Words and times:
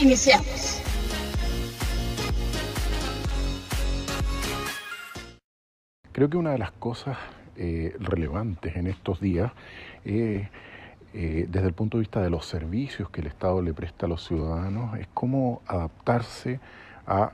Iniciamos. 0.00 0.82
Creo 6.12 6.28
que 6.28 6.36
una 6.36 6.52
de 6.52 6.58
las 6.58 6.72
cosas 6.72 7.16
eh, 7.56 7.94
relevantes 7.98 8.76
en 8.76 8.88
estos 8.88 9.20
días 9.20 9.52
eh, 10.04 10.48
eh, 11.14 11.46
desde 11.48 11.68
el 11.68 11.72
punto 11.72 11.96
de 11.96 12.02
vista 12.02 12.20
de 12.20 12.28
los 12.28 12.44
servicios 12.44 13.08
que 13.08 13.22
el 13.22 13.26
Estado 13.26 13.62
le 13.62 13.72
presta 13.72 14.04
a 14.04 14.08
los 14.10 14.26
ciudadanos 14.26 14.98
es 14.98 15.06
cómo 15.14 15.62
adaptarse 15.66 16.60
a, 17.06 17.32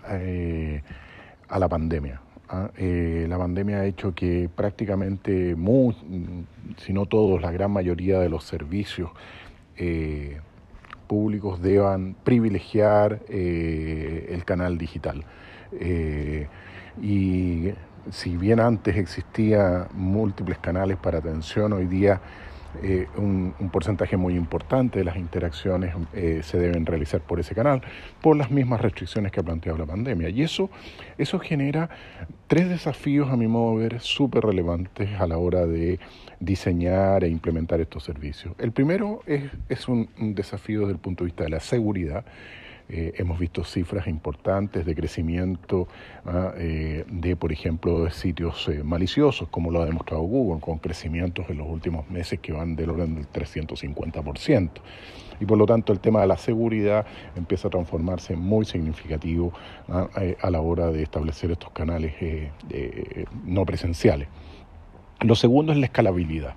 a 1.49 1.59
la 1.59 1.69
pandemia. 1.69 2.21
¿ah? 2.49 2.71
la 2.79 3.39
pandemia 3.39 3.79
ha 3.79 3.87
hecho 3.87 4.15
que 4.15 4.49
prácticamente, 4.55 5.57
si 6.77 6.93
no 6.93 7.07
todos, 7.07 7.43
la 7.43 7.51
gran 7.51 7.73
mayoría 7.73 8.21
de 8.21 8.29
los 8.29 8.45
servicios 8.45 9.11
públicos 11.07 11.61
deban 11.61 12.15
privilegiar 12.25 13.21
el 13.29 14.45
canal 14.45 14.79
digital. 14.79 15.25
y 17.01 17.73
si 18.11 18.37
bien 18.37 18.61
antes 18.61 18.97
existía 18.97 19.89
múltiples 19.95 20.59
canales 20.59 20.97
para 20.97 21.19
atención, 21.19 21.73
hoy 21.73 21.87
día 21.87 22.21
eh, 22.83 23.07
un, 23.17 23.55
porcentaje 23.71 24.17
muy 24.17 24.35
importante 24.35 24.99
de 24.99 25.05
las 25.05 25.17
interacciones 25.17 25.95
eh, 26.13 26.41
se 26.43 26.59
deben 26.59 26.87
realizar 26.87 27.21
por 27.21 27.41
ese 27.41 27.55
canal, 27.55 27.83
por 28.21 28.37
las 28.37 28.51
mismas 28.51 28.81
restricciones 28.81 29.33
que 29.33 29.41
ha 29.41 29.43
planteado 29.43 29.79
la 29.79 29.87
pandemia. 29.87 30.29
Y 30.29 30.43
eso, 30.43 30.71
eso 31.19 31.39
genera 31.39 31.91
tres 32.47 32.69
desafíos, 32.69 33.31
a 33.31 33.37
mi 33.37 33.47
modo 33.47 33.79
de 33.79 33.89
ver, 33.89 34.01
súper 34.01 34.45
relevantes 34.45 35.21
a 35.21 35.27
la 35.27 35.39
hora 35.39 35.67
de 35.67 36.01
diseñar 36.41 37.25
e 37.25 37.29
implementar 37.29 37.81
estos 37.81 38.05
servicios. 38.05 38.55
El 38.59 38.73
primero 38.73 39.23
es, 39.27 39.45
es 39.69 39.89
un 39.89 40.09
desafío 40.35 40.81
desde 40.81 40.93
el 40.93 40.99
punto 40.99 41.25
de 41.25 41.27
vista 41.27 41.45
de 41.45 41.51
la 41.51 41.61
seguridad. 41.61 42.25
Eh, 42.95 43.15
hemos 43.17 43.39
visto 43.39 43.65
cifras 43.65 44.07
importantes 44.07 44.85
de 44.85 44.95
crecimiento 44.95 45.89
ah, 46.27 46.53
eh, 46.59 47.07
de, 47.09 47.37
por 47.37 47.51
ejemplo, 47.51 48.05
de 48.05 48.11
sitios 48.11 48.69
eh, 48.69 48.83
maliciosos, 48.85 49.49
como 49.49 49.71
lo 49.71 49.81
ha 49.81 49.87
demostrado 49.87 50.23
Google, 50.25 50.61
con 50.61 50.77
crecimientos 50.77 51.49
en 51.49 51.57
los 51.57 51.69
últimos 51.71 52.11
meses 52.11 52.41
que 52.41 52.53
van 52.53 52.77
del 52.77 52.91
orden 52.91 53.15
del 53.15 53.33
350%. 53.33 54.71
Y 55.41 55.47
por 55.47 55.57
lo 55.57 55.65
tanto 55.65 55.95
el 55.95 56.01
tema 56.01 56.21
de 56.21 56.27
la 56.27 56.37
seguridad 56.37 57.07
empieza 57.35 57.69
a 57.69 57.71
transformarse 57.71 58.37
muy 58.37 58.67
significativo 58.67 59.55
ah, 59.89 60.11
a 60.43 60.51
la 60.51 60.61
hora 60.61 60.91
de 60.91 61.03
establecer 61.03 61.51
estos 61.51 61.71
canales 61.71 62.13
no 63.47 63.65
presenciales. 63.65 64.29
Lo 65.21 65.35
segundo 65.35 65.73
es 65.73 65.79
la 65.79 65.87
escalabilidad. 65.87 66.55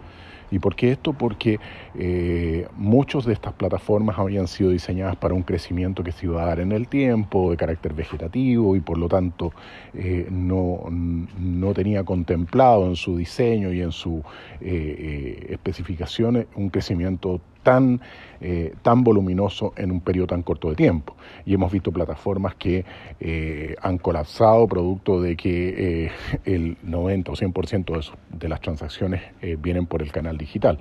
¿Y 0.51 0.59
por 0.59 0.75
qué 0.75 0.91
esto? 0.91 1.13
Porque 1.13 1.59
eh, 1.95 2.67
muchas 2.75 3.25
de 3.25 3.33
estas 3.33 3.53
plataformas 3.53 4.17
habían 4.19 4.47
sido 4.47 4.69
diseñadas 4.69 5.15
para 5.15 5.33
un 5.33 5.43
crecimiento 5.43 6.03
que 6.03 6.11
se 6.11 6.25
iba 6.25 6.43
a 6.43 6.47
dar 6.47 6.59
en 6.59 6.71
el 6.71 6.88
tiempo, 6.88 7.51
de 7.51 7.57
carácter 7.57 7.93
vegetativo, 7.93 8.75
y 8.75 8.79
por 8.79 8.97
lo 8.97 9.07
tanto 9.07 9.53
eh, 9.93 10.27
no, 10.29 10.83
no, 10.89 11.73
tenía 11.73 12.03
contemplado 12.03 12.85
en 12.88 12.95
su 12.95 13.17
diseño 13.17 13.73
y 13.73 13.81
en 13.81 13.91
sus 13.91 14.21
eh, 14.61 15.47
especificaciones 15.49 16.47
un 16.55 16.69
crecimiento 16.69 17.41
tan, 17.66 17.99
eh, 18.39 18.73
tan 18.83 19.03
voluminoso 19.03 19.73
en 19.75 19.91
un 19.91 19.99
periodo 19.99 20.27
tan 20.27 20.44
corto 20.44 20.69
de 20.69 20.75
tiempo. 20.75 21.17
Y 21.45 21.55
hemos 21.55 21.72
visto 21.72 21.91
plataformas 21.91 22.55
que 22.55 22.85
eh, 23.19 23.75
han 23.81 23.97
colapsado 23.97 24.67
producto 24.67 25.19
de 25.19 25.35
que 25.35 26.05
eh, 26.05 26.11
el 26.45 26.77
90 26.83 27.31
o 27.31 27.35
100% 27.35 27.85
de, 27.91 28.38
de 28.38 28.47
las 28.47 28.61
transacciones 28.61 29.22
vienen 29.59 29.88
por 29.88 30.02
el 30.02 30.11
canal 30.11 30.38
digital. 30.38 30.77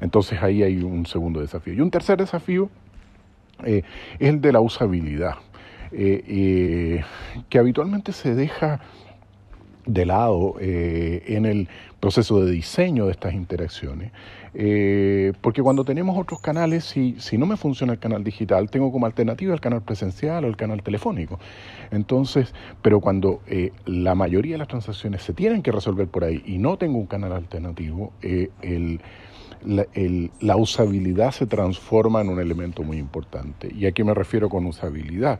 Entonces 0.00 0.40
ahí 0.42 0.62
hay 0.62 0.82
un 0.82 1.04
segundo 1.04 1.40
desafío. 1.40 1.74
Y 1.74 1.80
un 1.80 1.90
tercer 1.90 2.16
desafío 2.16 2.70
es 3.64 3.84
el 4.20 4.40
de 4.40 4.52
la 4.52 4.60
usabilidad, 4.60 5.34
que 5.90 7.58
habitualmente 7.58 8.12
se 8.12 8.34
deja 8.34 8.80
de 9.86 10.06
lado 10.06 10.56
en 10.60 11.46
el 11.46 11.68
proceso 12.00 12.42
de 12.42 12.50
diseño 12.50 13.06
de 13.06 13.12
estas 13.12 13.34
interacciones. 13.34 14.12
Eh, 14.52 15.32
porque 15.40 15.62
cuando 15.62 15.84
tenemos 15.84 16.18
otros 16.18 16.40
canales, 16.40 16.84
si, 16.84 17.14
si 17.18 17.38
no 17.38 17.46
me 17.46 17.56
funciona 17.56 17.92
el 17.92 17.98
canal 17.98 18.24
digital, 18.24 18.68
tengo 18.70 18.90
como 18.90 19.06
alternativa 19.06 19.54
el 19.54 19.60
canal 19.60 19.82
presencial 19.82 20.44
o 20.44 20.48
el 20.48 20.56
canal 20.56 20.82
telefónico. 20.82 21.38
Entonces, 21.90 22.52
pero 22.82 23.00
cuando 23.00 23.42
eh, 23.46 23.72
la 23.86 24.14
mayoría 24.14 24.54
de 24.54 24.58
las 24.58 24.68
transacciones 24.68 25.22
se 25.22 25.34
tienen 25.34 25.62
que 25.62 25.70
resolver 25.70 26.08
por 26.08 26.24
ahí 26.24 26.42
y 26.46 26.58
no 26.58 26.76
tengo 26.78 26.98
un 26.98 27.06
canal 27.06 27.32
alternativo, 27.32 28.12
eh, 28.22 28.50
la, 29.64 29.86
la, 30.40 30.56
usabilidad 30.56 31.32
se 31.32 31.46
transforma 31.46 32.22
en 32.22 32.30
un 32.30 32.40
elemento 32.40 32.82
muy 32.82 32.96
importante. 32.96 33.70
¿Y 33.72 33.86
a 33.86 33.92
qué 33.92 34.02
me 34.04 34.14
refiero 34.14 34.48
con 34.48 34.64
usabilidad? 34.66 35.38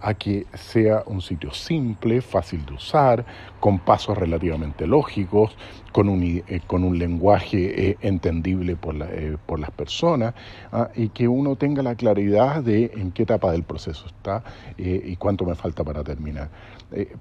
A 0.00 0.14
que 0.14 0.46
sea 0.54 1.02
un 1.06 1.20
sitio 1.20 1.52
simple, 1.52 2.20
fácil 2.20 2.64
de 2.66 2.74
usar, 2.74 3.24
con 3.60 3.78
pasos 3.78 4.16
relativamente 4.16 4.86
lógicos, 4.86 5.56
con 5.92 6.08
un, 6.08 6.22
eh, 6.22 6.60
con 6.66 6.84
un 6.84 6.98
lenguaje 6.98 7.90
eh, 7.90 7.98
entendible 8.02 8.76
por, 8.76 8.94
la, 8.94 9.06
eh, 9.10 9.36
por, 9.46 9.58
las 9.58 9.70
personas 9.70 10.34
ah, 10.70 10.90
y 10.94 11.08
que 11.08 11.26
uno 11.26 11.56
tenga 11.56 11.82
la 11.82 11.94
claridad 11.94 12.62
de 12.62 12.92
en 12.94 13.12
qué 13.12 13.22
etapa 13.22 13.50
del 13.52 13.62
proceso 13.62 14.06
está 14.06 14.42
y 14.76 15.16
cuánto 15.16 15.44
me 15.46 15.54
falta 15.54 15.82
para 15.84 16.04
terminar. 16.04 16.50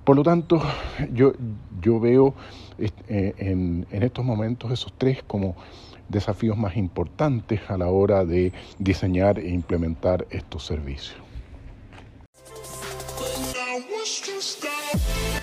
por 0.03 0.15
lo 0.15 0.23
tanto, 0.23 0.61
yo, 1.13 1.33
yo 1.81 1.99
veo 1.99 2.33
en, 3.07 3.87
en 3.89 4.03
estos 4.03 4.25
momentos 4.25 4.71
esos 4.71 4.93
tres 4.97 5.23
como 5.23 5.55
desafíos 6.09 6.57
más 6.57 6.75
importantes 6.77 7.61
a 7.69 7.77
la 7.77 7.87
hora 7.87 8.25
de 8.25 8.51
diseñar 8.77 9.39
e 9.39 9.49
implementar 9.49 10.27
estos 10.29 10.65
servicios. 10.65 11.25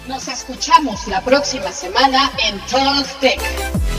Nos 0.09 0.27
escuchamos 0.29 1.07
la 1.07 1.21
próxima 1.21 1.71
semana 1.71 2.33
en 2.39 2.59
Talk 2.67 3.07
Tech. 3.21 3.92